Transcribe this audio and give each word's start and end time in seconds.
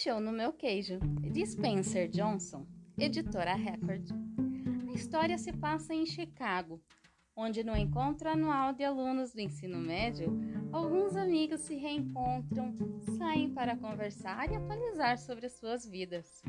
mexeu 0.00 0.18
no 0.18 0.32
meu 0.32 0.50
queijo? 0.50 0.98
De 1.30 1.44
Spencer 1.44 2.08
Johnson, 2.08 2.66
editora 2.96 3.54
Record. 3.54 4.08
A 4.88 4.94
história 4.94 5.36
se 5.36 5.52
passa 5.52 5.92
em 5.92 6.06
Chicago, 6.06 6.80
onde 7.36 7.62
no 7.62 7.76
encontro 7.76 8.30
anual 8.30 8.72
de 8.72 8.82
alunos 8.82 9.34
do 9.34 9.42
ensino 9.42 9.76
médio, 9.76 10.32
alguns 10.72 11.16
amigos 11.16 11.60
se 11.60 11.76
reencontram, 11.76 12.74
saem 13.18 13.52
para 13.52 13.76
conversar 13.76 14.50
e 14.50 14.56
atualizar 14.56 15.18
sobre 15.18 15.44
as 15.44 15.58
suas 15.58 15.84
vidas. 15.84 16.40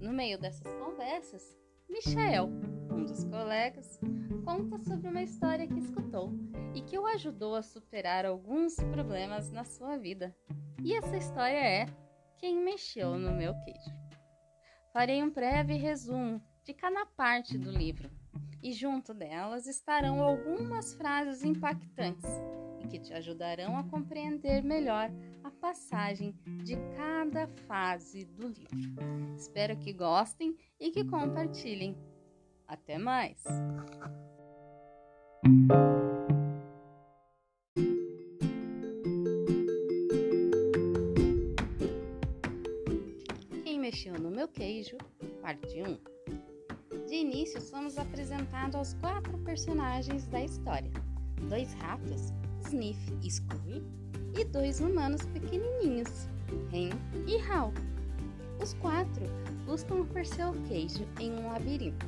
No 0.00 0.12
meio 0.12 0.38
dessas 0.38 0.72
conversas, 0.74 1.42
Michael, 1.88 2.48
um 2.92 3.02
dos 3.02 3.24
colegas, 3.24 3.98
conta 4.44 4.78
sobre 4.84 5.08
uma 5.08 5.22
história 5.22 5.66
que 5.66 5.80
escutou 5.80 6.32
e 6.76 6.80
que 6.80 6.96
o 6.96 7.08
ajudou 7.08 7.56
a 7.56 7.62
superar 7.62 8.24
alguns 8.24 8.76
problemas 8.76 9.50
na 9.50 9.64
sua 9.64 9.96
vida. 9.96 10.32
E 10.80 10.94
essa 10.94 11.16
história 11.16 11.58
é 11.58 11.86
Quem 12.40 12.56
Mexeu 12.56 13.18
no 13.18 13.34
Meu 13.34 13.54
Queijo. 13.62 13.94
Farei 14.94 15.22
um 15.22 15.28
breve 15.28 15.74
resumo 15.74 16.42
de 16.64 16.72
cada 16.72 17.04
parte 17.04 17.58
do 17.58 17.70
livro 17.70 18.10
e 18.62 18.72
junto 18.72 19.12
delas 19.12 19.66
estarão 19.66 20.22
algumas 20.22 20.94
frases 20.94 21.44
impactantes 21.44 22.30
e 22.82 22.88
que 22.88 22.98
te 22.98 23.12
ajudarão 23.12 23.76
a 23.76 23.84
compreender 23.84 24.62
melhor 24.62 25.10
a 25.44 25.50
passagem 25.50 26.34
de 26.64 26.76
cada 26.96 27.46
fase 27.68 28.24
do 28.24 28.48
livro. 28.48 28.78
Espero 29.36 29.76
que 29.76 29.92
gostem 29.92 30.56
e 30.80 30.90
que 30.90 31.04
compartilhem. 31.04 31.94
Até 32.66 32.96
mais! 32.96 33.44
Queijo, 44.80 44.96
parte 45.42 45.82
1. 45.82 47.06
De 47.06 47.14
início, 47.14 47.60
somos 47.60 47.98
apresentados 47.98 48.74
aos 48.74 48.94
quatro 48.94 49.36
personagens 49.38 50.26
da 50.28 50.42
história: 50.42 50.90
dois 51.48 51.72
ratos, 51.74 52.32
Sniff 52.66 52.98
e 53.22 53.30
Scooby, 53.30 53.84
e 54.38 54.44
dois 54.44 54.80
humanos 54.80 55.22
pequenininhos, 55.26 56.28
Ren 56.70 56.90
e 57.26 57.36
Hal. 57.50 57.72
Os 58.62 58.74
quatro 58.74 59.24
buscam 59.66 60.04
por 60.06 60.24
seu 60.24 60.52
queijo 60.66 61.06
em 61.18 61.32
um 61.32 61.48
labirinto, 61.48 62.06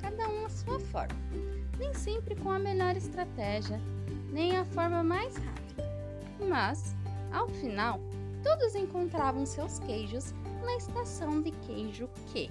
cada 0.00 0.28
um 0.28 0.46
à 0.46 0.48
sua 0.48 0.80
forma, 0.80 1.18
nem 1.78 1.92
sempre 1.94 2.34
com 2.36 2.50
a 2.50 2.58
melhor 2.58 2.96
estratégia, 2.96 3.80
nem 4.32 4.56
a 4.56 4.64
forma 4.64 5.02
mais 5.02 5.36
rápida. 5.36 5.84
Mas, 6.48 6.96
ao 7.32 7.48
final, 7.48 8.00
todos 8.42 8.74
encontravam 8.74 9.44
seus 9.44 9.78
queijos 9.80 10.32
na 10.68 10.76
estação 10.76 11.40
de 11.40 11.50
queijo 11.50 12.10
Q. 12.30 12.50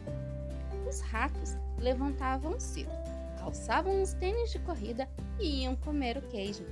Os 0.90 1.02
ratos 1.02 1.56
levantavam 1.78 2.59
cedo, 2.59 2.90
calçavam 3.38 4.02
os 4.02 4.14
tênis 4.14 4.52
de 4.52 4.58
corrida 4.59 5.08
e 5.40 5.62
iam 5.62 5.76
comer 5.76 6.18
o 6.18 6.22
queijo. 6.24 6.66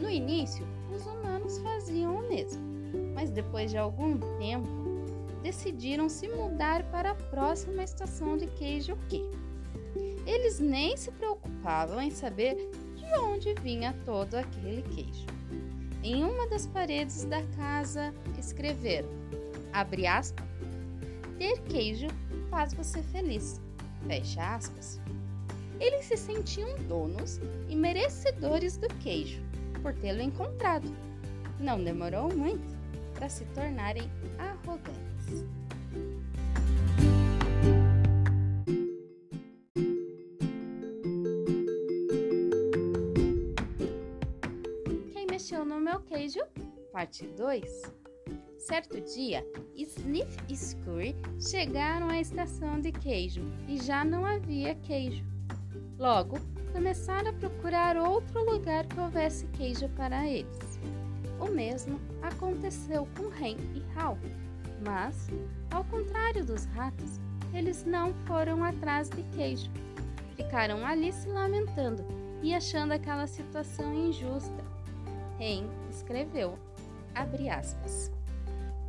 No 0.00 0.10
início, 0.10 0.66
os 0.92 1.06
humanos 1.06 1.58
faziam 1.58 2.16
o 2.16 2.28
mesmo, 2.28 2.60
mas 3.14 3.30
depois 3.30 3.70
de 3.70 3.78
algum 3.78 4.18
tempo, 4.38 4.66
decidiram 5.40 6.08
se 6.08 6.26
mudar 6.28 6.82
para 6.90 7.12
a 7.12 7.14
próxima 7.14 7.84
estação 7.84 8.36
de 8.36 8.48
queijo 8.48 8.96
Q. 9.08 9.22
Eles 10.26 10.58
nem 10.58 10.96
se 10.96 11.12
preocupavam 11.12 12.00
em 12.00 12.10
saber 12.10 12.56
de 12.96 13.04
onde 13.20 13.54
vinha 13.54 13.94
todo 14.04 14.34
aquele 14.34 14.82
queijo. 14.82 15.26
Em 16.02 16.24
uma 16.24 16.48
das 16.48 16.66
paredes 16.66 17.24
da 17.24 17.42
casa 17.56 18.12
escreveram, 18.36 19.08
abre 19.72 20.06
aspas, 20.06 20.51
ter 21.42 21.60
queijo 21.62 22.06
faz 22.48 22.72
você 22.72 23.02
feliz. 23.02 23.60
Fecha 24.06 24.54
aspas. 24.54 25.00
Eles 25.80 26.04
se 26.04 26.16
sentiam 26.16 26.78
donos 26.86 27.40
e 27.68 27.74
merecedores 27.74 28.76
do 28.76 28.86
queijo 29.00 29.42
por 29.82 29.92
tê-lo 29.92 30.22
encontrado. 30.22 30.88
Não 31.58 31.82
demorou 31.82 32.32
muito 32.32 32.62
para 33.14 33.28
se 33.28 33.44
tornarem 33.46 34.08
arrogantes. 34.38 35.44
Quem 45.12 45.26
mexeu 45.28 45.64
no 45.64 45.80
meu 45.80 46.00
queijo? 46.02 46.38
Parte 46.92 47.26
2. 47.26 48.02
Certo 48.62 49.00
dia, 49.00 49.44
Sniff 49.74 50.38
e 50.48 50.56
Scurry 50.56 51.16
chegaram 51.40 52.08
à 52.08 52.20
estação 52.20 52.80
de 52.80 52.92
queijo 52.92 53.42
e 53.66 53.76
já 53.76 54.04
não 54.04 54.24
havia 54.24 54.76
queijo. 54.76 55.24
Logo, 55.98 56.38
começaram 56.72 57.30
a 57.30 57.32
procurar 57.32 57.96
outro 57.96 58.48
lugar 58.48 58.86
que 58.86 59.00
houvesse 59.00 59.46
queijo 59.48 59.88
para 59.96 60.28
eles. 60.28 60.78
O 61.40 61.46
mesmo 61.46 62.00
aconteceu 62.22 63.08
com 63.16 63.30
Ren 63.30 63.56
e 63.74 63.82
Hal, 63.98 64.16
mas, 64.86 65.28
ao 65.72 65.84
contrário 65.86 66.44
dos 66.44 66.64
ratos, 66.66 67.18
eles 67.52 67.84
não 67.84 68.14
foram 68.26 68.62
atrás 68.62 69.10
de 69.10 69.24
queijo. 69.36 69.72
Ficaram 70.36 70.86
ali 70.86 71.12
se 71.12 71.26
lamentando 71.28 72.04
e 72.40 72.54
achando 72.54 72.92
aquela 72.92 73.26
situação 73.26 73.92
injusta. 73.92 74.64
Ren 75.36 75.64
escreveu, 75.90 76.56
abre 77.12 77.48
aspas, 77.48 78.12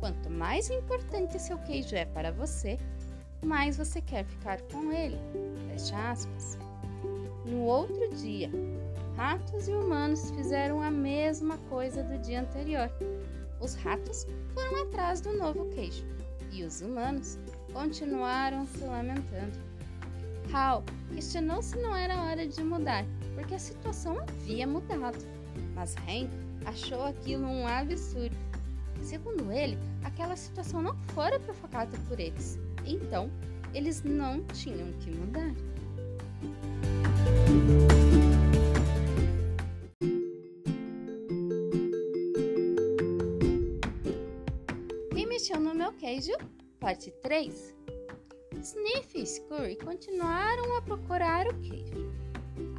Quanto 0.04 0.28
mais 0.28 0.68
importante 0.68 1.40
seu 1.40 1.56
queijo 1.56 1.96
é 1.96 2.04
para 2.04 2.30
você, 2.30 2.78
mais 3.42 3.78
você 3.78 4.02
quer 4.02 4.26
ficar 4.26 4.60
com 4.70 4.92
ele. 4.92 5.16
Fecha 5.66 5.96
aspas. 6.10 6.58
No 7.46 7.62
outro 7.62 8.14
dia, 8.14 8.50
ratos 9.16 9.66
e 9.66 9.72
humanos 9.72 10.30
fizeram 10.32 10.82
a 10.82 10.90
mesma 10.90 11.56
coisa 11.70 12.02
do 12.02 12.18
dia 12.18 12.42
anterior. 12.42 12.90
Os 13.62 13.76
ratos 13.76 14.26
foram 14.52 14.82
atrás 14.82 15.22
do 15.22 15.38
novo 15.38 15.70
queijo 15.70 16.04
e 16.52 16.64
os 16.64 16.82
humanos 16.82 17.38
continuaram 17.72 18.66
se 18.66 18.84
lamentando. 18.84 19.58
Hal 20.52 20.84
questionou 21.14 21.62
se 21.62 21.78
não 21.78 21.96
era 21.96 22.24
hora 22.24 22.46
de 22.46 22.62
mudar, 22.62 23.06
porque 23.34 23.54
a 23.54 23.58
situação 23.58 24.18
havia 24.20 24.66
mudado. 24.66 25.24
Mas 25.74 25.94
Ren 25.94 26.28
achou 26.66 27.04
aquilo 27.04 27.46
um 27.46 27.66
absurdo 27.66 28.36
Segundo 29.04 29.52
ele, 29.52 29.76
aquela 30.02 30.34
situação 30.34 30.80
não 30.80 30.96
fora 31.08 31.38
provocada 31.38 31.94
por 32.08 32.18
eles, 32.18 32.58
então 32.86 33.30
eles 33.74 34.02
não 34.02 34.42
tinham 34.44 34.90
que 34.94 35.10
mudar. 35.10 35.54
Quem 45.12 45.26
mexeu 45.26 45.60
no 45.60 45.74
meu 45.74 45.92
queijo? 45.92 46.32
Parte 46.80 47.10
3. 47.22 47.74
Sniff 48.62 49.18
e 49.20 49.26
Scurry 49.26 49.76
continuaram 49.76 50.78
a 50.78 50.80
procurar 50.80 51.46
o 51.46 51.60
queijo, 51.60 52.10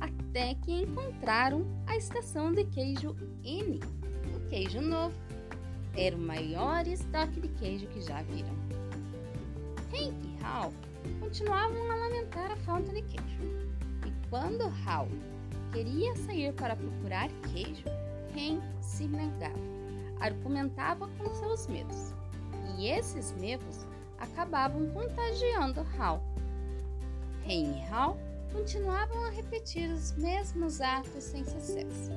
até 0.02 0.56
que 0.56 0.72
encontraram 0.72 1.68
a 1.86 1.96
estação 1.96 2.52
de 2.52 2.66
queijo 2.66 3.16
N, 3.44 3.80
o 4.36 4.50
queijo 4.50 4.82
novo 4.82 5.25
era 5.98 6.16
o 6.16 6.20
maior 6.20 6.86
estoque 6.88 7.40
de 7.40 7.48
queijo 7.48 7.88
que 7.88 8.02
já 8.02 8.22
viram. 8.24 8.54
Hank 9.94 10.16
e 10.24 10.44
Hal 10.44 10.74
continuavam 11.20 11.92
a 11.92 11.96
lamentar 11.96 12.52
a 12.52 12.58
falta 12.58 12.92
de 12.92 13.02
queijo. 13.04 13.44
E 14.06 14.30
quando 14.30 14.72
Hal 14.86 15.08
queria 15.72 16.16
sair 16.18 16.54
para 16.54 16.76
procurar 16.76 17.30
queijo, 17.54 17.86
Hank 18.36 18.62
se 18.82 19.08
negava, 19.08 19.56
argumentava 20.20 21.08
com 21.18 21.34
seus 21.34 21.68
medos. 21.68 22.14
E 22.78 22.90
esses 22.90 23.32
medos 23.34 23.86
acabavam 24.20 24.90
contagiando 24.90 25.86
Hal. 25.98 26.22
Hank 27.46 27.78
e 27.78 27.82
Hal 27.90 28.18
continuavam 28.52 29.26
a 29.26 29.30
repetir 29.30 29.90
os 29.90 30.12
mesmos 30.14 30.82
atos 30.82 31.24
sem 31.24 31.44
sucesso, 31.46 32.12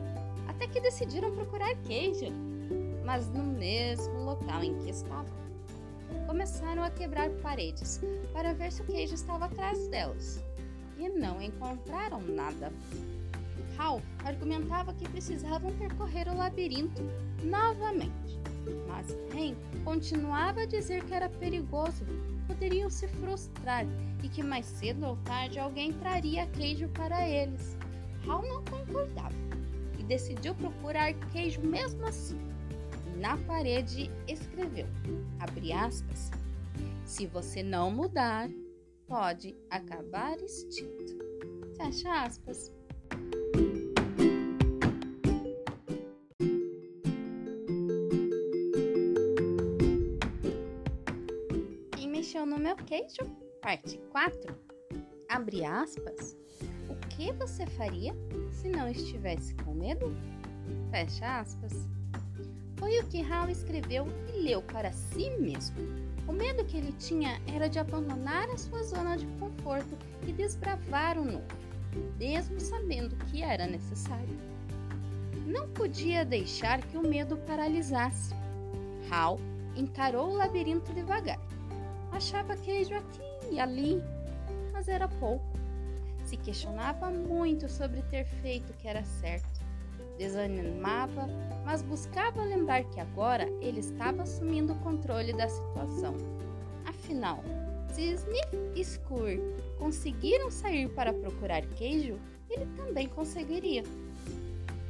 até 0.48 0.66
que 0.66 0.80
decidiram 0.80 1.34
procurar 1.34 1.74
queijo 1.82 2.26
mas 3.08 3.26
no 3.30 3.42
mesmo 3.42 4.22
local 4.22 4.62
em 4.62 4.74
que 4.80 4.90
estavam. 4.90 5.32
Começaram 6.26 6.82
a 6.82 6.90
quebrar 6.90 7.30
paredes 7.40 8.02
para 8.34 8.52
ver 8.52 8.70
se 8.70 8.82
o 8.82 8.84
queijo 8.84 9.14
estava 9.14 9.46
atrás 9.46 9.88
delas 9.88 10.44
e 10.98 11.08
não 11.08 11.40
encontraram 11.40 12.20
nada. 12.20 12.70
Hal 13.78 14.02
argumentava 14.26 14.92
que 14.92 15.08
precisavam 15.08 15.72
percorrer 15.78 16.28
o 16.28 16.36
labirinto 16.36 17.00
novamente, 17.42 18.38
mas 18.86 19.06
Ren 19.32 19.54
continuava 19.86 20.60
a 20.60 20.66
dizer 20.66 21.02
que 21.04 21.14
era 21.14 21.30
perigoso, 21.30 22.04
poderiam 22.46 22.90
se 22.90 23.08
frustrar 23.08 23.86
e 24.22 24.28
que 24.28 24.42
mais 24.42 24.66
cedo 24.66 25.06
ou 25.06 25.16
tarde 25.24 25.58
alguém 25.58 25.94
traria 25.94 26.46
queijo 26.48 26.88
para 26.88 27.26
eles. 27.26 27.74
Hal 28.28 28.42
não 28.42 28.62
concordava 28.64 29.34
e 29.98 30.02
decidiu 30.02 30.54
procurar 30.56 31.14
queijo 31.32 31.62
mesmo 31.62 32.04
assim 32.04 32.47
na 33.18 33.36
parede 33.36 34.10
escreveu, 34.28 34.86
abre 35.40 35.72
aspas, 35.72 36.30
Se 37.04 37.26
você 37.26 37.62
não 37.62 37.90
mudar, 37.90 38.48
pode 39.06 39.56
acabar 39.70 40.36
extinto. 40.38 41.16
Fecha 41.76 42.24
aspas. 42.24 42.70
Quem 51.96 52.08
mexeu 52.10 52.44
no 52.44 52.58
meu 52.58 52.76
queijo? 52.76 53.24
Parte 53.62 53.98
4. 54.12 54.54
Abre 55.30 55.64
aspas. 55.64 56.36
O 56.90 56.94
que 57.08 57.32
você 57.32 57.66
faria 57.66 58.14
se 58.52 58.68
não 58.68 58.88
estivesse 58.88 59.54
com 59.54 59.74
medo? 59.74 60.14
Fecha 60.90 61.40
aspas. 61.40 61.97
Foi 62.78 62.96
o 63.00 63.06
que 63.06 63.20
Hal 63.20 63.50
escreveu 63.50 64.06
e 64.32 64.40
leu 64.40 64.62
para 64.62 64.92
si 64.92 65.30
mesmo. 65.30 65.76
O 66.28 66.32
medo 66.32 66.64
que 66.64 66.76
ele 66.76 66.92
tinha 66.92 67.40
era 67.52 67.68
de 67.68 67.78
abandonar 67.78 68.48
a 68.50 68.56
sua 68.56 68.84
zona 68.84 69.16
de 69.16 69.26
conforto 69.38 69.96
e 70.24 70.32
desbravar 70.32 71.18
o 71.18 71.24
novo, 71.24 71.48
mesmo 72.16 72.60
sabendo 72.60 73.16
que 73.26 73.42
era 73.42 73.66
necessário. 73.66 74.38
Não 75.44 75.68
podia 75.70 76.24
deixar 76.24 76.80
que 76.82 76.96
o 76.96 77.02
medo 77.02 77.36
paralisasse. 77.38 78.32
Hal 79.10 79.40
encarou 79.74 80.30
o 80.30 80.36
labirinto 80.36 80.92
devagar. 80.92 81.40
Achava 82.12 82.56
queijo 82.56 82.94
aqui 82.94 83.22
e 83.50 83.58
ali, 83.58 84.00
mas 84.72 84.86
era 84.86 85.08
pouco. 85.08 85.58
Se 86.24 86.36
questionava 86.36 87.10
muito 87.10 87.68
sobre 87.68 88.02
ter 88.02 88.24
feito 88.24 88.70
o 88.70 88.76
que 88.76 88.86
era 88.86 89.02
certo 89.02 89.57
desanimava, 90.18 91.28
mas 91.64 91.82
buscava 91.82 92.42
lembrar 92.42 92.84
que 92.84 93.00
agora 93.00 93.48
ele 93.60 93.80
estava 93.80 94.22
assumindo 94.22 94.72
o 94.72 94.78
controle 94.80 95.32
da 95.32 95.48
situação. 95.48 96.14
Afinal, 96.84 97.42
se 97.92 98.12
Sniff 98.12 98.56
e 98.74 98.80
Skur 98.80 99.38
conseguiram 99.78 100.50
sair 100.50 100.88
para 100.90 101.12
procurar 101.12 101.62
queijo, 101.62 102.18
ele 102.50 102.66
também 102.76 103.08
conseguiria. 103.08 103.82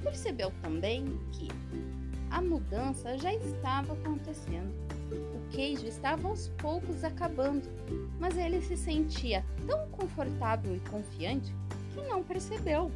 Percebeu 0.02 0.52
também 0.62 1.04
que 1.32 1.48
a 2.30 2.40
mudança 2.40 3.16
já 3.18 3.32
estava 3.34 3.92
acontecendo. 3.92 4.72
O 5.10 5.48
queijo 5.50 5.86
estava 5.86 6.28
aos 6.28 6.48
poucos 6.58 7.02
acabando, 7.02 7.68
mas 8.18 8.36
ele 8.36 8.60
se 8.60 8.76
sentia 8.76 9.44
tão 9.66 9.88
confortável 9.88 10.76
e 10.76 10.80
confiante 10.80 11.54
que 11.94 12.00
não 12.02 12.22
percebeu. 12.22 12.90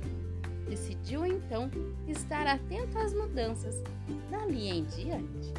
Decidiu 0.68 1.26
então 1.26 1.70
estar 2.08 2.46
atento 2.46 2.98
às 2.98 3.12
mudanças 3.14 3.82
dali 4.30 4.68
em 4.68 4.84
diante. 4.84 5.52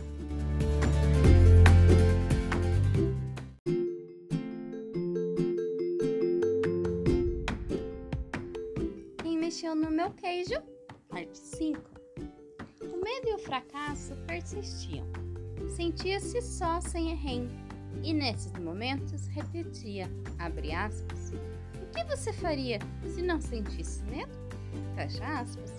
Quem 9.21 9.38
mexeu 9.38 9.75
no 9.75 9.91
meu 9.91 10.11
queijo? 10.11 10.61
Parte 11.09 11.38
5. 11.38 11.79
O 12.81 13.03
medo 13.03 13.27
e 13.29 13.33
o 13.35 13.39
fracasso 13.39 14.15
persistiam. 14.27 15.06
Sentia-se 15.69 16.41
só 16.41 16.81
sem 16.81 17.11
Erren 17.11 17.47
e 18.03 18.13
nesses 18.13 18.51
momentos 18.53 19.27
repetia, 19.27 20.09
abre 20.39 20.73
aspas, 20.73 21.31
o 21.31 21.85
que 21.94 22.03
você 22.03 22.33
faria 22.33 22.79
se 23.06 23.21
não 23.21 23.39
sentisse 23.39 24.03
medo? 24.06 24.43
Fecha 24.95 25.25
aspas. 25.39 25.73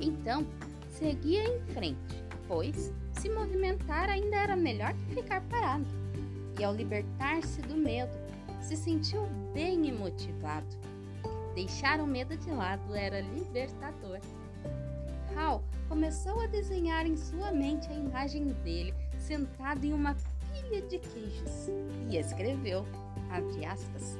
Então, 0.00 0.46
seguia 0.88 1.44
em 1.44 1.60
frente, 1.72 2.24
pois 2.46 2.92
se 3.12 3.28
movimentar 3.28 4.08
ainda 4.08 4.36
era 4.36 4.56
melhor 4.56 4.94
que 4.94 5.14
ficar 5.16 5.40
parado. 5.42 5.86
E 6.58 6.64
ao 6.64 6.74
libertar-se 6.74 7.60
do 7.62 7.76
medo, 7.76 8.12
se 8.60 8.76
sentiu 8.76 9.26
bem 9.52 9.86
e 9.86 9.92
motivado. 9.92 10.66
Deixar 11.54 12.00
o 12.00 12.06
medo 12.06 12.36
de 12.36 12.50
lado 12.50 12.94
era 12.94 13.20
libertador. 13.20 14.20
Hal 15.36 15.62
começou 15.88 16.40
a 16.40 16.46
desenhar 16.46 17.06
em 17.06 17.16
sua 17.16 17.52
mente 17.52 17.88
a 17.88 17.94
imagem 17.94 18.46
dele 18.64 18.94
sentado 19.18 19.84
em 19.84 19.92
uma 19.92 20.14
pilha 20.52 20.82
de 20.82 20.98
queijos 20.98 21.68
e 22.10 22.16
escreveu, 22.16 22.84
aspas, 23.30 24.18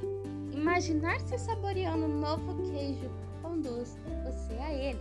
imaginar-se 0.52 1.38
saboreando 1.38 2.06
um 2.06 2.20
novo 2.20 2.54
queijo 2.70 3.10
conduz 3.48 3.96
você 4.24 4.54
a 4.54 4.72
ele. 4.72 5.00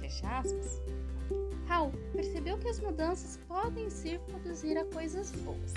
Fecha 0.00 0.38
aspas. 0.38 0.82
Hal 1.68 1.92
percebeu 2.12 2.58
que 2.58 2.68
as 2.68 2.80
mudanças 2.80 3.38
podem 3.48 3.88
ser 3.88 4.18
conduzir 4.30 4.76
a 4.76 4.84
coisas 4.86 5.30
boas. 5.30 5.72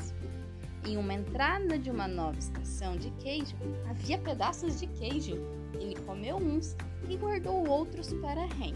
Em 0.86 0.98
uma 0.98 1.14
entrada 1.14 1.78
de 1.78 1.92
uma 1.92 2.08
nova 2.08 2.38
estação 2.38 2.98
de 2.98 3.12
queijo, 3.12 3.56
havia 3.90 4.18
pedaços 4.18 4.80
de 4.80 4.88
queijo. 4.88 5.36
Ele 5.74 5.96
comeu 6.06 6.38
uns 6.38 6.76
e 7.08 7.16
guardou 7.16 7.68
outros 7.70 8.14
para 8.14 8.46
Ren. 8.46 8.74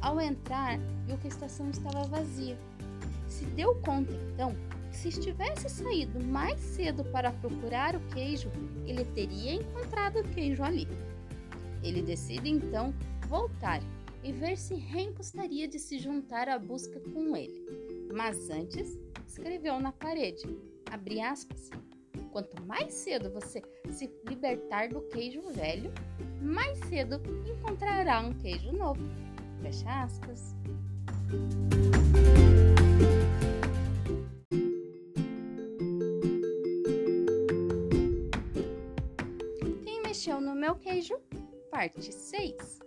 Ao 0.00 0.20
entrar, 0.20 0.78
viu 1.06 1.16
que 1.18 1.28
a 1.28 1.30
estação 1.30 1.70
estava 1.70 2.02
vazia. 2.04 2.58
Se 3.28 3.44
deu 3.46 3.74
conta 3.76 4.12
então 4.32 4.54
que 4.90 4.96
se 4.96 5.08
estivesse 5.08 5.68
saído 5.68 6.22
mais 6.24 6.58
cedo 6.60 7.04
para 7.04 7.30
procurar 7.30 7.94
o 7.94 8.00
queijo, 8.08 8.50
ele 8.84 9.04
teria 9.04 9.54
encontrado 9.54 10.18
o 10.18 10.24
queijo 10.24 10.62
ali. 10.62 10.88
Ele 11.82 12.02
decide 12.02 12.48
então 12.48 12.94
voltar 13.28 13.80
e 14.22 14.32
ver 14.32 14.56
se 14.56 14.74
Ren 14.74 15.12
gostaria 15.12 15.66
de 15.66 15.78
se 15.78 15.98
juntar 15.98 16.48
à 16.48 16.58
busca 16.58 17.00
com 17.12 17.36
ele. 17.36 17.66
Mas 18.12 18.50
antes, 18.50 18.98
escreveu 19.26 19.80
na 19.80 19.92
parede, 19.92 20.44
abre 20.90 21.20
aspas, 21.20 21.70
quanto 22.30 22.62
mais 22.64 22.94
cedo 22.94 23.30
você 23.30 23.62
se 23.90 24.10
libertar 24.28 24.88
do 24.88 25.00
queijo 25.08 25.42
velho, 25.52 25.92
mais 26.40 26.78
cedo 26.88 27.20
encontrará 27.46 28.20
um 28.20 28.32
queijo 28.32 28.72
novo. 28.72 29.02
Fecha 29.62 30.02
aspas. 30.02 30.54
Parte 41.82 42.14
6. 42.14 42.80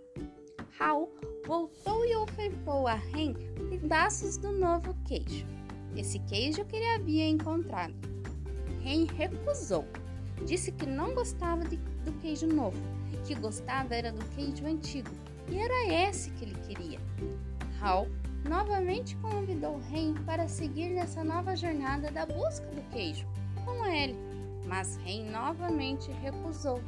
Hal 0.80 1.10
voltou 1.46 2.06
e 2.06 2.16
ofertou 2.16 2.86
a 2.86 2.94
Ren 2.94 3.34
pedaços 3.68 4.38
do 4.38 4.50
novo 4.52 4.96
queijo, 5.06 5.46
esse 5.94 6.18
queijo 6.20 6.64
que 6.64 6.76
ele 6.76 6.88
havia 6.94 7.28
encontrado. 7.28 7.94
Ren 8.80 9.04
recusou, 9.04 9.84
disse 10.46 10.72
que 10.72 10.86
não 10.86 11.14
gostava 11.14 11.62
de, 11.64 11.76
do 11.76 12.12
queijo 12.22 12.46
novo, 12.46 12.80
que 13.26 13.34
gostava 13.34 13.94
era 13.94 14.10
do 14.10 14.24
queijo 14.34 14.64
antigo, 14.64 15.10
e 15.50 15.58
era 15.58 16.08
esse 16.08 16.30
que 16.30 16.46
ele 16.46 16.56
queria. 16.66 16.98
Hal 17.78 18.06
novamente 18.48 19.14
convidou 19.16 19.78
Ren 19.90 20.14
para 20.24 20.48
seguir 20.48 20.88
nessa 20.88 21.22
nova 21.22 21.54
jornada 21.54 22.10
da 22.10 22.24
busca 22.24 22.66
do 22.68 22.80
queijo 22.90 23.26
com 23.62 23.84
ele, 23.84 24.16
mas 24.66 24.96
Ren 25.04 25.30
novamente 25.30 26.10
recusou 26.22 26.80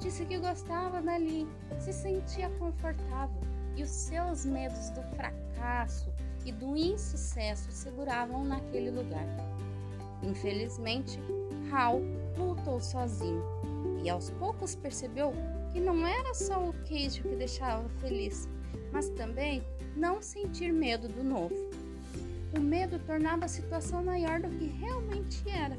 Disse 0.00 0.24
que 0.24 0.38
gostava 0.38 1.02
dali, 1.02 1.46
se 1.80 1.92
sentia 1.92 2.48
confortável 2.58 3.40
e 3.76 3.82
os 3.82 3.90
seus 3.90 4.44
medos 4.44 4.90
do 4.90 5.02
fracasso 5.16 6.12
e 6.44 6.52
do 6.52 6.76
insucesso 6.76 7.70
seguravam 7.72 8.44
naquele 8.44 8.90
lugar. 8.90 9.26
Infelizmente, 10.22 11.18
Hal 11.72 12.00
voltou 12.36 12.80
sozinho 12.80 13.42
e 14.02 14.08
aos 14.08 14.30
poucos 14.30 14.74
percebeu 14.74 15.32
que 15.72 15.80
não 15.80 16.06
era 16.06 16.32
só 16.32 16.68
o 16.68 16.72
queijo 16.84 17.22
que 17.22 17.36
deixava 17.36 17.88
feliz, 18.00 18.48
mas 18.92 19.08
também 19.10 19.62
não 19.96 20.22
sentir 20.22 20.72
medo 20.72 21.08
do 21.08 21.22
novo. 21.24 21.54
O 22.56 22.60
medo 22.60 22.98
tornava 23.00 23.44
a 23.44 23.48
situação 23.48 24.02
maior 24.02 24.40
do 24.40 24.48
que 24.48 24.66
realmente 24.66 25.42
era. 25.50 25.76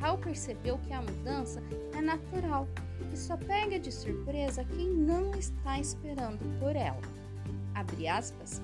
Hal 0.00 0.18
percebeu 0.18 0.78
que 0.78 0.92
a 0.92 1.00
mudança 1.00 1.62
é 1.96 2.00
natural 2.00 2.68
e 3.12 3.16
só 3.16 3.36
pega 3.36 3.78
de 3.78 3.92
surpresa 3.92 4.64
quem 4.64 4.88
não 4.88 5.34
está 5.34 5.78
esperando 5.78 6.38
por 6.58 6.74
ela. 6.74 7.00
Abre 7.74 8.08
aspas. 8.08 8.60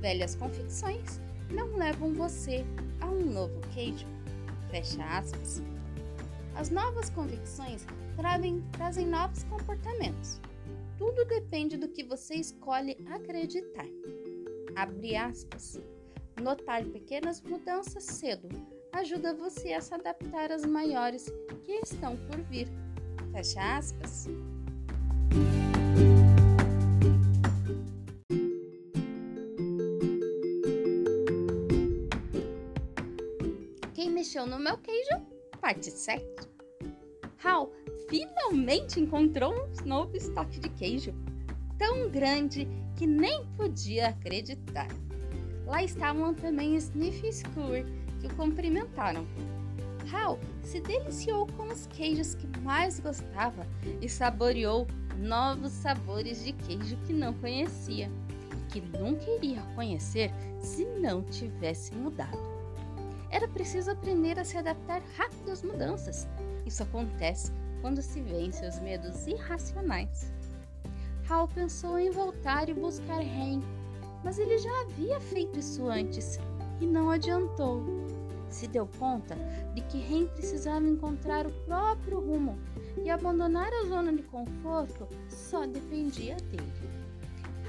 Velhas 0.00 0.34
convicções 0.34 1.20
não 1.50 1.76
levam 1.76 2.12
você 2.12 2.64
a 3.00 3.06
um 3.06 3.32
novo 3.32 3.60
queijo. 3.72 4.06
Fecha 4.70 5.04
aspas. 5.04 5.62
As 6.54 6.70
novas 6.70 7.10
convicções 7.10 7.86
trazem, 8.16 8.62
trazem 8.72 9.06
novos 9.06 9.44
comportamentos. 9.44 10.40
Tudo 10.98 11.24
depende 11.24 11.76
do 11.76 11.88
que 11.88 12.04
você 12.04 12.34
escolhe 12.34 12.96
acreditar. 13.10 13.86
Abre 14.76 15.16
aspas. 15.16 15.80
Notar 16.40 16.84
pequenas 16.84 17.40
mudanças 17.42 18.04
cedo 18.04 18.48
ajuda 18.92 19.34
você 19.34 19.72
a 19.72 19.80
se 19.80 19.94
adaptar 19.94 20.52
às 20.52 20.66
maiores 20.66 21.32
que 21.64 21.72
estão 21.72 22.16
por 22.28 22.40
vir. 22.42 22.68
Fecha 23.32 23.78
aspas. 23.78 24.28
Quem 33.94 34.10
mexeu 34.10 34.46
no 34.46 34.58
meu 34.58 34.76
queijo? 34.76 35.26
Parte 35.62 35.90
7. 35.90 36.22
Hal 37.42 37.72
finalmente 38.10 39.00
encontrou 39.00 39.54
um 39.54 39.86
novo 39.86 40.14
estoque 40.14 40.60
de 40.60 40.68
queijo, 40.68 41.14
tão 41.78 42.10
grande 42.10 42.68
que 42.98 43.06
nem 43.06 43.46
podia 43.56 44.08
acreditar. 44.08 44.88
Lá 45.64 45.82
estavam 45.82 46.34
também 46.34 46.76
Sniff 46.76 47.26
e 47.26 47.32
Scour, 47.32 47.82
que 48.20 48.26
o 48.26 48.36
cumprimentaram. 48.36 49.26
Hal 50.10 50.38
se 50.62 50.80
deliciou 50.80 51.46
com 51.56 51.64
os 51.64 51.86
queijos 51.86 52.34
que 52.34 52.46
mais 52.60 52.98
gostava 52.98 53.66
e 54.00 54.08
saboreou 54.08 54.86
novos 55.18 55.72
sabores 55.72 56.44
de 56.44 56.52
queijo 56.52 56.96
que 57.06 57.12
não 57.12 57.32
conhecia 57.34 58.10
e 58.52 58.72
que 58.72 58.80
nunca 58.80 59.30
iria 59.30 59.62
conhecer 59.74 60.32
se 60.60 60.84
não 60.84 61.22
tivesse 61.22 61.94
mudado. 61.94 62.38
Era 63.30 63.48
preciso 63.48 63.90
aprender 63.90 64.38
a 64.38 64.44
se 64.44 64.58
adaptar 64.58 65.02
rápido 65.16 65.50
às 65.50 65.62
mudanças. 65.62 66.28
Isso 66.66 66.82
acontece 66.82 67.52
quando 67.80 68.02
se 68.02 68.20
vence 68.20 68.66
os 68.66 68.78
medos 68.80 69.26
irracionais. 69.26 70.32
Hal 71.28 71.48
pensou 71.48 71.98
em 71.98 72.10
voltar 72.10 72.68
e 72.68 72.74
buscar 72.74 73.20
Ren, 73.20 73.60
mas 74.22 74.38
ele 74.38 74.58
já 74.58 74.82
havia 74.82 75.20
feito 75.20 75.58
isso 75.58 75.86
antes 75.86 76.38
e 76.80 76.86
não 76.86 77.10
adiantou. 77.10 78.01
Se 78.52 78.68
deu 78.68 78.86
conta 78.98 79.34
de 79.74 79.80
que 79.80 79.98
Ren 79.98 80.26
precisava 80.26 80.86
encontrar 80.86 81.46
o 81.46 81.52
próprio 81.64 82.20
rumo 82.20 82.58
e 83.02 83.08
abandonar 83.08 83.72
a 83.72 83.86
zona 83.86 84.12
de 84.12 84.22
conforto 84.24 85.08
só 85.28 85.66
dependia 85.66 86.36
dele. 86.36 86.72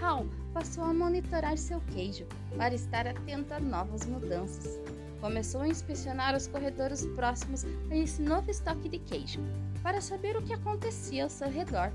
Hal 0.02 0.25
passou 0.54 0.84
a 0.84 0.94
monitorar 0.94 1.58
seu 1.58 1.80
queijo 1.94 2.28
para 2.58 2.75
estar 2.75 3.08
atento 3.08 3.54
a 3.54 3.60
novas 3.62 4.06
mudanças. 4.06 4.78
Começou 5.22 5.62
a 5.62 5.70
inspecionar 5.70 6.36
os 6.36 6.48
corredores 6.48 7.06
próximos 7.16 7.63
a 7.90 7.96
esse 7.96 8.22
novo 8.22 8.52
estoque 8.52 8.90
de 8.90 9.00
queijo 9.00 9.40
para 9.82 10.02
saber 10.02 10.36
o 10.36 10.42
que 10.42 10.54
acontecia 10.54 11.24
ao 11.24 11.30
seu 11.30 11.50
redor. 11.50 11.94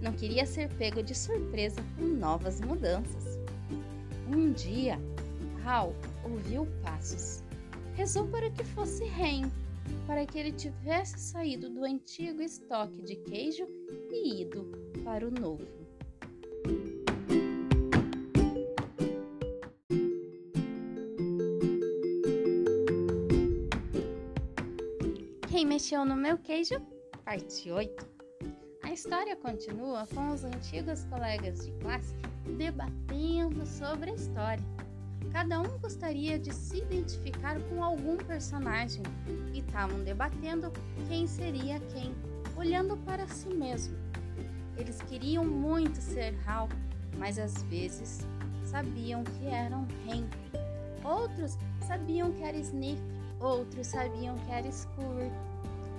Não 0.00 0.12
queria 0.12 0.46
ser 0.46 0.68
pego 0.74 1.02
de 1.02 1.12
surpresa 1.12 1.82
com 1.98 2.04
novas 2.04 2.60
mudanças. 2.60 3.36
Um 4.28 4.52
dia, 4.52 4.96
Hal 5.64 5.92
ouviu 6.24 6.66
passos. 6.84 7.42
Rezou 7.98 8.28
para 8.28 8.48
que 8.48 8.62
fosse 8.62 9.04
Ren, 9.06 9.50
para 10.06 10.24
que 10.24 10.38
ele 10.38 10.52
tivesse 10.52 11.18
saído 11.18 11.68
do 11.68 11.82
antigo 11.82 12.40
estoque 12.40 13.02
de 13.02 13.16
queijo 13.16 13.66
e 14.08 14.42
ido 14.42 14.70
para 15.02 15.26
o 15.26 15.32
novo. 15.32 15.66
Quem 25.48 25.66
mexeu 25.66 26.04
no 26.04 26.14
meu 26.14 26.38
queijo? 26.38 26.80
Parte 27.24 27.68
8. 27.68 28.06
A 28.84 28.92
história 28.92 29.34
continua 29.34 30.06
com 30.14 30.28
os 30.28 30.44
antigos 30.44 31.02
colegas 31.06 31.66
de 31.66 31.72
classe 31.80 32.14
debatendo 32.56 33.66
sobre 33.66 34.12
a 34.12 34.14
história. 34.14 34.77
Cada 35.32 35.60
um 35.60 35.78
gostaria 35.78 36.38
de 36.38 36.52
se 36.54 36.78
identificar 36.78 37.60
com 37.68 37.82
algum 37.82 38.16
personagem 38.16 39.02
e 39.52 39.60
estavam 39.60 40.02
debatendo 40.02 40.72
quem 41.06 41.26
seria 41.26 41.78
quem, 41.80 42.14
olhando 42.56 42.96
para 42.98 43.26
si 43.28 43.48
mesmo. 43.48 43.96
Eles 44.76 45.00
queriam 45.02 45.44
muito 45.44 46.00
ser 46.00 46.36
Hal, 46.46 46.68
mas 47.18 47.38
às 47.38 47.62
vezes 47.64 48.20
sabiam 48.64 49.24
que 49.24 49.46
eram 49.46 49.86
Ren. 50.06 50.24
Outros 51.04 51.58
sabiam 51.86 52.32
que 52.32 52.42
era 52.42 52.56
Sniff, 52.56 53.02
outros 53.40 53.86
sabiam 53.88 54.36
que 54.36 54.50
era 54.50 54.70
Scour. 54.70 55.30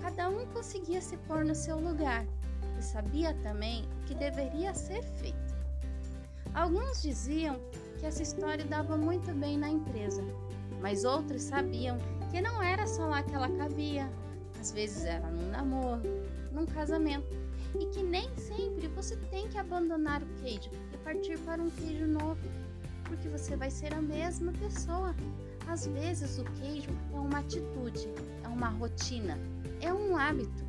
Cada 0.02 0.30
um 0.30 0.46
conseguia 0.48 1.02
se 1.02 1.18
pôr 1.18 1.44
no 1.44 1.56
seu 1.56 1.80
lugar 1.80 2.26
e 2.78 2.82
sabia 2.82 3.34
também 3.36 3.84
o 3.84 4.06
que 4.06 4.16
deveria 4.16 4.74
ser 4.74 5.04
feito. 5.04 5.56
Alguns 6.54 7.02
diziam 7.02 7.60
que 8.00 8.06
essa 8.06 8.24
história 8.24 8.64
dava 8.66 8.96
muito 8.96 9.32
bem 9.34 9.58
na 9.58 9.70
empresa, 9.70 10.24
mas 10.82 11.04
outros 11.04 11.42
sabiam 11.42 11.98
que 12.32 12.42
não 12.42 12.64
era 12.64 12.88
só 12.88 13.06
lá 13.06 13.22
que 13.22 13.36
ela 13.36 13.50
cabia, 13.50 14.10
às 14.60 14.72
vezes 14.72 15.04
era 15.04 15.30
num 15.30 15.50
namoro, 15.50 16.02
num 16.52 16.66
casamento, 16.66 17.28
e 17.80 17.86
que 17.88 18.02
nem 18.02 18.30
sempre 18.38 18.88
você 18.88 19.18
tem 19.30 19.48
que 19.50 19.58
abandonar 19.58 20.24
o 20.24 20.28
queijo 20.42 20.70
e 20.94 20.98
partir 20.98 21.38
para 21.40 21.62
um 21.62 21.70
queijo 21.70 22.08
novo, 22.08 22.40
porque 23.04 23.28
você 23.28 23.56
vai 23.56 23.70
ser 23.70 23.94
a 23.94 24.02
mesma 24.02 24.52
pessoa. 24.54 25.14
Às 25.68 25.86
vezes 25.88 26.40
o 26.40 26.44
queijo 26.60 26.90
é 27.14 27.20
uma 27.20 27.40
atitude, 27.40 28.08
é 28.44 28.48
uma 28.48 28.70
rotina, 28.70 29.38
é 29.82 29.94
um 29.94 30.16
hábito. 30.16 30.66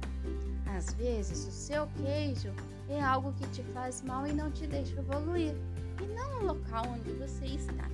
Às 0.77 0.93
vezes 0.95 1.47
o 1.47 1.51
seu 1.51 1.87
queijo 2.03 2.53
é 2.89 3.01
algo 3.01 3.33
que 3.35 3.47
te 3.49 3.63
faz 3.73 4.03
mal 4.03 4.27
e 4.27 4.33
não 4.33 4.51
te 4.51 4.67
deixa 4.67 4.99
evoluir 4.99 5.55
e 6.02 6.07
não 6.09 6.40
o 6.40 6.47
local 6.47 6.85
onde 6.88 7.12
você 7.12 7.47
está. 7.47 7.88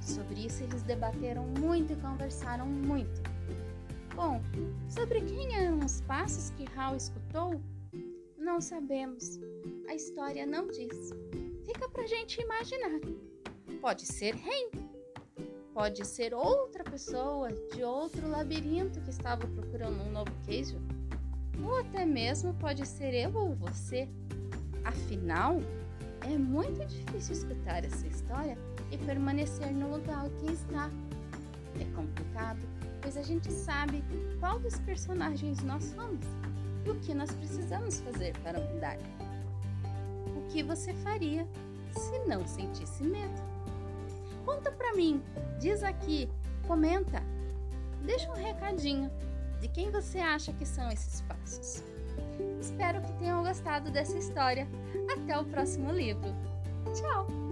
Sobre 0.00 0.46
isso 0.46 0.62
eles 0.62 0.82
debateram 0.82 1.44
muito 1.46 1.92
e 1.92 1.96
conversaram 1.96 2.66
muito. 2.66 3.22
Bom, 4.14 4.42
sobre 4.88 5.20
quem 5.22 5.54
eram 5.54 5.78
os 5.78 6.00
passos 6.02 6.50
que 6.50 6.66
Hal 6.76 6.96
escutou? 6.96 7.60
Não 8.36 8.60
sabemos. 8.60 9.38
A 9.88 9.94
história 9.94 10.44
não 10.44 10.66
diz. 10.68 11.12
Fica 11.64 11.88
pra 11.88 12.06
gente 12.06 12.40
imaginar. 12.40 13.00
Pode 13.80 14.04
ser 14.04 14.34
Ren. 14.34 14.70
Pode 15.72 16.04
ser 16.04 16.34
outra 16.34 16.84
pessoa 16.84 17.48
de 17.72 17.82
outro 17.82 18.28
labirinto 18.28 19.00
que 19.00 19.10
estava 19.10 19.46
procurando 19.46 20.02
um 20.02 20.10
novo 20.10 20.32
queijo. 20.44 20.76
Ou 21.64 21.78
até 21.78 22.04
mesmo 22.04 22.52
pode 22.54 22.86
ser 22.86 23.14
eu 23.14 23.34
ou 23.34 23.54
você. 23.54 24.08
Afinal, 24.84 25.60
é 26.24 26.38
muito 26.38 26.84
difícil 26.86 27.34
escutar 27.34 27.84
essa 27.84 28.06
história 28.06 28.56
e 28.90 28.98
permanecer 28.98 29.72
no 29.72 29.90
lugar 29.90 30.28
que 30.30 30.52
está. 30.52 30.90
É 31.80 31.84
complicado, 31.96 32.60
pois 33.00 33.16
a 33.16 33.22
gente 33.22 33.50
sabe 33.50 34.04
qual 34.38 34.60
dos 34.60 34.78
personagens 34.80 35.62
nós 35.62 35.84
somos 35.84 36.24
e 36.84 36.90
o 36.90 36.94
que 37.00 37.14
nós 37.14 37.30
precisamos 37.32 38.00
fazer 38.00 38.36
para 38.38 38.60
mudar. 38.60 38.98
O 40.36 40.46
que 40.48 40.62
você 40.62 40.92
faria 40.94 41.46
se 41.90 42.18
não 42.28 42.46
sentisse 42.46 43.02
medo? 43.02 43.42
Conta 44.44 44.70
pra 44.70 44.94
mim, 44.94 45.22
diz 45.58 45.82
aqui, 45.82 46.28
comenta, 46.66 47.22
deixa 48.04 48.30
um 48.30 48.34
recadinho 48.34 49.10
de 49.60 49.68
quem 49.68 49.90
você 49.90 50.18
acha 50.18 50.52
que 50.52 50.66
são 50.66 50.90
esses 50.90 51.20
passos. 51.22 51.82
Espero 52.62 53.00
que 53.02 53.12
tenham 53.14 53.42
gostado 53.42 53.90
dessa 53.90 54.16
história. 54.16 54.68
Até 55.12 55.36
o 55.36 55.44
próximo 55.44 55.90
livro. 55.90 56.32
Tchau! 56.94 57.51